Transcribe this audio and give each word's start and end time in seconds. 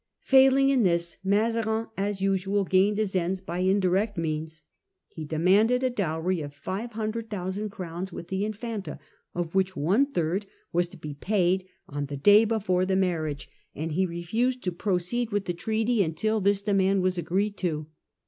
Failing 0.23 0.69
in 0.71 0.81
this, 0.81 1.17
Mazarin 1.23 1.85
as 1.95 2.23
usual 2.23 2.63
gained 2.63 2.97
his 2.97 3.15
ends 3.15 3.39
by 3.39 3.59
indirect 3.59 4.17
means. 4.17 4.63
He 5.05 5.25
demanded 5.25 5.83
a 5.83 5.91
dowry 5.91 6.41
of 6.41 6.55
500,000 6.55 7.69
crowns 7.69 8.11
with 8.11 8.29
the 8.29 8.43
Infanta, 8.43 8.97
of 9.35 9.53
which 9.53 9.75
one 9.75 10.07
third 10.07 10.47
was 10.73 10.87
to 10.87 10.97
be 10.97 11.13
paid 11.13 11.67
on 11.87 12.07
the 12.07 12.17
day 12.17 12.45
before 12.45 12.83
the 12.83 12.95
marriage, 12.95 13.47
and 13.75 13.91
he 13.91 14.07
refused 14.07 14.63
to 14.63 14.71
proceed 14.71 15.29
with 15.31 15.45
the 15.45 15.53
treaty 15.53 16.01
until 16.01 16.41
this 16.41 16.63
demand 16.63 17.03
was 17.03 17.19
agreed 17.19 17.55
to. 17.57 17.85